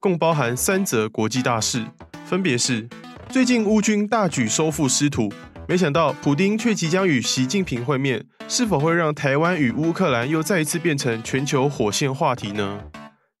[0.00, 1.84] 共包含三则国际大事，
[2.24, 2.88] 分别是：
[3.28, 5.28] 最近乌军大举收复失土，
[5.66, 12.80] 没想到普丁却即将与习近平会面，是否会让台湾与乌克兰又再一次变成全球火线话题呢？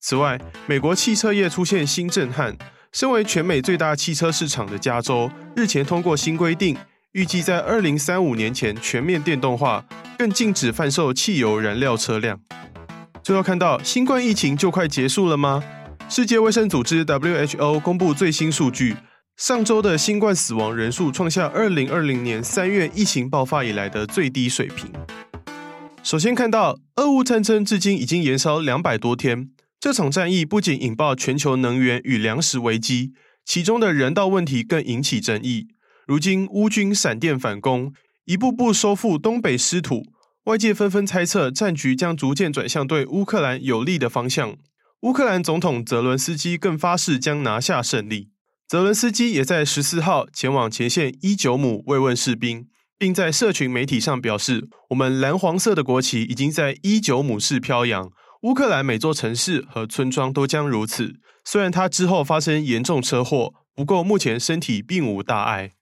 [0.00, 2.56] 此外，美国汽车业出现新震撼，
[2.90, 6.76] 身为全美最大汽车市场的加州，日前通过新规定，
[7.12, 9.84] 预计在二零三五年前全面电动化，
[10.18, 12.40] 更禁止贩售汽油燃料车辆。
[13.22, 15.62] 最后看到新冠疫情就快结束了吗？
[16.10, 18.96] 世界卫生组织 WHO 公布最新数据，
[19.36, 24.90] 上周的新冠死亡人数创下二零二零年三月疫情爆发以来的最低水平。
[26.02, 33.12] 首先看到，俄乌战争至今已经延烧两百多天，这场战役不仅引爆全球能源与粮食危机，
[33.44, 35.68] 其中的人道问题更引起争议。
[36.06, 37.92] 如今乌军闪电反攻，
[38.24, 40.04] 一步步收复东北失土。
[40.44, 44.56] 外界纷纷猜测，战局将逐渐转向对乌克兰有利的方向。
[45.02, 48.30] 乌克兰总统泽伦斯基更发誓将拿下胜利。
[48.66, 52.66] 泽伦斯基也在十四号前往前线伊久姆慰问士兵，
[52.98, 58.10] 并在社群媒体上表示：“我们蓝黄色的国旗已经在伊久姆市飘扬，
[58.42, 61.14] 乌克兰每座城市和村庄都将如此。”
[61.46, 65.74] 虽然他之后发生严重车祸，不过目前身体并无大碍。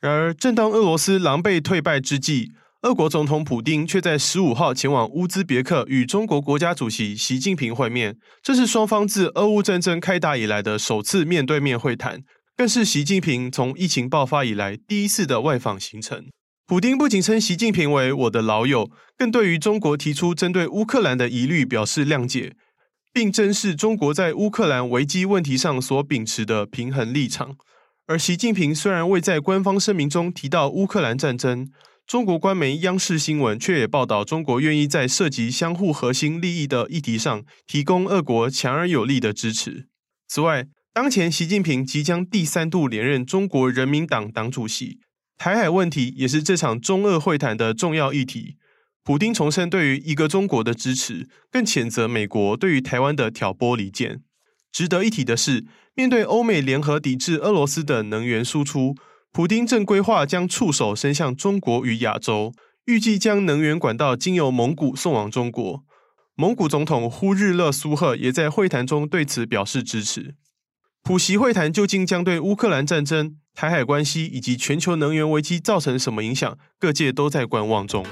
[0.00, 2.50] 然而，正当俄罗斯狼狈退败之际，
[2.84, 12.20] 俄国总统普丁却在十五号前往乌兹别克与中国国家主席习近平会面，这是双方自俄乌战争开打以来的首次面对面会谈，
[12.54, 16.26] 更是习近平从疫情爆发以来第一次的外访行程。
[16.66, 22.54] 普丁不仅称习近平为我的老友，更对于中国提出针对乌克兰的疑虑表示谅解，
[23.14, 27.56] 并珍视中国在乌克兰危机问题上所秉持的平衡立场。
[28.06, 31.70] 而习近平虽然未在官方声明中提到乌克兰战争。
[32.06, 39.86] 中国官媒央视新闻却也报道，中国愿意在涉及相互核心利益的议题上提供俄国强而有力的支持。
[40.28, 44.98] 此外，当前习近平即将第三度连任中国人民党党主席，
[45.38, 48.56] 台海问题也是这场中俄会谈的重要议题。
[49.02, 54.20] 普丁重申对于一个中国的支持，更谴责美国对于台湾的挑拨离间。
[54.70, 58.94] 值得一提的是，面对欧美联合抵制俄罗斯的能源输出。
[59.34, 62.52] 普丁正规划将触手伸向中国与亚洲，
[62.84, 65.82] 预计将能源管道经由蒙古送往中国。
[66.36, 70.36] 蒙古总统呼日勒苏赫也在会谈中对此表示支持。
[71.02, 76.56] 普习会谈究竟将对乌克兰战争、台海关系以及全球能源危机造成什么影响？
[76.78, 78.06] 各界都在观望中。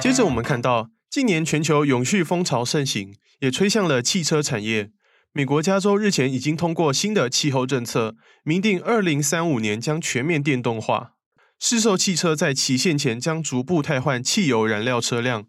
[0.00, 0.95] 接着我们看到。
[1.16, 4.90] 近年全球永续风潮盛行，也吹向了汽车产业。
[5.32, 11.12] 美国加州日前已经通过新的气候政策，明定二零三五年将全面电动化。
[11.58, 15.46] 市售汽车在期限前将逐步汰换汽油燃料车辆，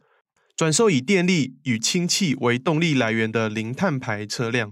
[0.56, 4.72] 转售以电力与氢气为动力来源的零碳排车辆。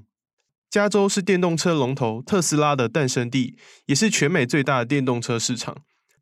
[0.69, 3.57] 加州是电动车龙头特斯拉的诞生地，
[3.87, 5.75] 也是全美最大的电动车市场。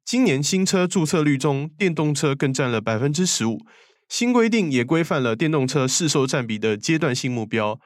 [0.04, 3.60] 今年新车注册率中，电动车更占了百分之十五。
[4.14, 7.80] 新规定也规范了电动车市售占比的阶段性目标，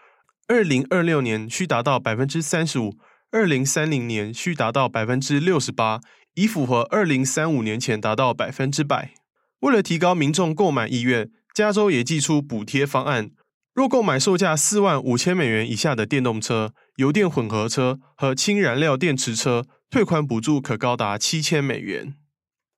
[0.49, 2.97] 二零二六年需达到百分之三十五，
[3.31, 6.01] 二零三零年需达到百分之六十八，
[6.33, 9.13] 以符合二零三五年前达到百分之百。
[9.61, 13.31] 为了提高民众购买意愿，加州也祭出补贴方案，
[13.73, 22.15] 若购买售价四万五千美元以下的电动车、油电混合车和氢燃料电池车，退款补助可高达七千美元。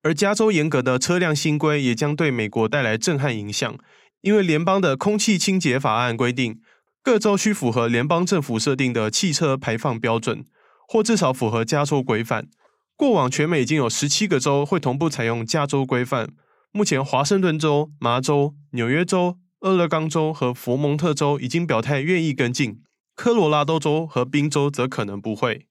[0.02, 3.78] 而加州严格的车辆新规也将对美国带来震撼影响，
[4.22, 6.60] 因为联邦的空气清洁法案规定，
[7.02, 10.44] 各州需符合联邦政府设定的汽车排放标准，
[10.88, 12.48] 或至少符合加州规范。
[12.96, 16.30] 过往全美已经有十七个州会同步采用加州规范，
[16.72, 22.82] 目前华盛顿州、麻州、纽约州、俄勒冈州和佛蒙特州已经表态愿意跟进，
[23.14, 25.66] 科罗拉多州和宾州则可能不会。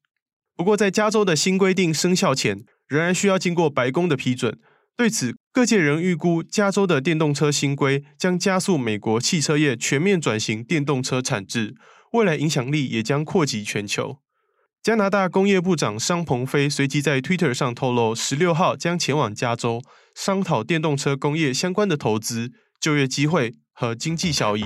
[0.55, 4.59] 不过，在加州的新规定生效前，仍然需要经过白宫的批准。
[4.97, 11.75] 对此，各界仍预估加州的电动车新规将加速美国汽车业全面转型电动车产制，
[12.11, 14.17] 未来影响力也将扩及全球。
[14.83, 19.81] 加拿大工业部长商鹏飞随即在 Twitter 上透露，十六号将前往加州
[20.13, 22.51] 商讨电动车工业相关的投资、
[22.81, 24.65] 就业机会和经济效益。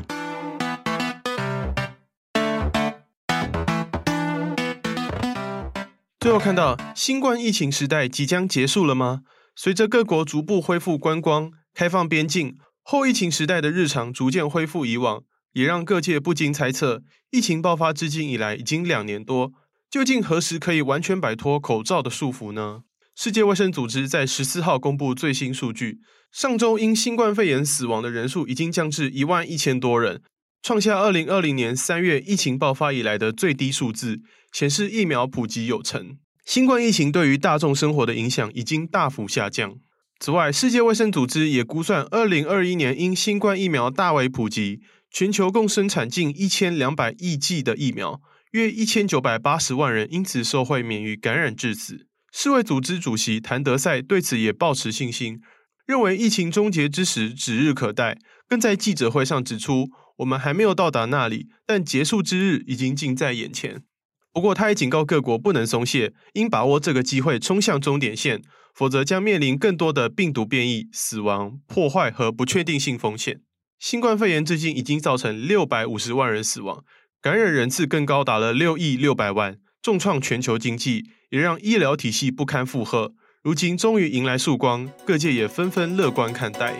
[6.23, 9.23] 最后看到，新冠疫情时代即将结束了吗？
[9.57, 19.51] 随着各国逐步恢复观光、开放边境，后疫情时代的日常逐渐恢复以往，也让各界不禁猜测：疫情爆发至今以来已经两年多，
[19.91, 22.83] 究竟何时可以完全摆脱口罩的束缚呢？
[23.13, 25.99] 世界卫生组织在十四号公布最新数据，
[26.31, 30.21] 上周因新冠肺炎死亡的人数已经降至一万一千多人，
[30.63, 34.21] 创下二零二零年三月疫情爆发以来的最低数字，
[34.53, 36.17] 显示疫苗普及有成。
[36.45, 39.75] 新冠疫情对于大众生活的影响已经大幅下降。
[40.21, 44.79] 此外，世界卫生组织也估算，二零二一年因新冠疫苗大为普及，
[45.11, 48.21] 全球共生产近一千两百亿剂的疫苗，
[48.51, 52.07] 约一千九百八十万人因此受惠免于感染致死。
[52.31, 55.41] 世卫组织主席谭德赛对此也抱持信心，
[55.85, 58.17] 认为疫情终结之时指日可待，
[58.47, 63.83] 更在记者会上指出，我们还没有到达那里，但结束之日已经近在眼前。
[64.31, 68.41] 不过，他也警告各国不能松懈，应把握这个机会冲向终点线，
[68.73, 73.41] 否则将面临更多的病毒变异、死亡、破坏和不确定性风险。
[73.79, 76.83] 新冠肺炎至今已经造成六百五十万人死亡，
[77.21, 83.13] 感染人次更高达了六亿六百万，重创全球经济，也让医疗体系不堪负荷。
[83.43, 86.79] 如今终于迎来曙光，各界也纷纷乐观看待。